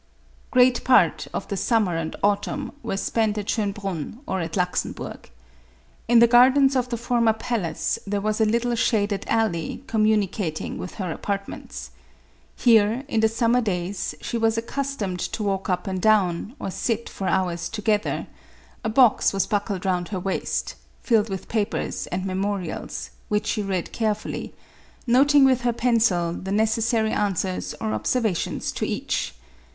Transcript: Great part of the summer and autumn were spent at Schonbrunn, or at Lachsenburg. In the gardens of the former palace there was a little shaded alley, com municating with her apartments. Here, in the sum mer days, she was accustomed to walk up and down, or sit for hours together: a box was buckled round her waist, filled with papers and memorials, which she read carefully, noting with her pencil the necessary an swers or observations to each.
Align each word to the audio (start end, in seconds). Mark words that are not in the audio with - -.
Great 0.49 0.83
part 0.83 1.27
of 1.31 1.47
the 1.49 1.55
summer 1.55 1.95
and 1.95 2.15
autumn 2.23 2.71
were 2.81 2.97
spent 2.97 3.37
at 3.37 3.47
Schonbrunn, 3.47 4.17
or 4.25 4.39
at 4.39 4.57
Lachsenburg. 4.57 5.29
In 6.07 6.17
the 6.17 6.25
gardens 6.25 6.75
of 6.75 6.89
the 6.89 6.97
former 6.97 7.33
palace 7.33 7.99
there 8.07 8.19
was 8.19 8.41
a 8.41 8.45
little 8.45 8.73
shaded 8.73 9.23
alley, 9.27 9.83
com 9.85 10.03
municating 10.05 10.77
with 10.77 10.95
her 10.95 11.11
apartments. 11.11 11.91
Here, 12.55 13.03
in 13.07 13.19
the 13.19 13.27
sum 13.29 13.51
mer 13.51 13.61
days, 13.61 14.15
she 14.21 14.39
was 14.39 14.57
accustomed 14.57 15.19
to 15.19 15.43
walk 15.43 15.69
up 15.69 15.85
and 15.85 16.01
down, 16.01 16.55
or 16.57 16.71
sit 16.71 17.07
for 17.07 17.27
hours 17.27 17.69
together: 17.69 18.25
a 18.83 18.89
box 18.89 19.31
was 19.33 19.45
buckled 19.45 19.85
round 19.85 20.07
her 20.07 20.19
waist, 20.19 20.73
filled 21.03 21.29
with 21.29 21.47
papers 21.47 22.07
and 22.07 22.25
memorials, 22.25 23.11
which 23.29 23.45
she 23.45 23.61
read 23.61 23.91
carefully, 23.91 24.55
noting 25.05 25.45
with 25.45 25.61
her 25.61 25.71
pencil 25.73 26.33
the 26.33 26.51
necessary 26.51 27.11
an 27.11 27.35
swers 27.35 27.75
or 27.79 27.93
observations 27.93 28.71
to 28.71 28.83
each. 28.83 29.35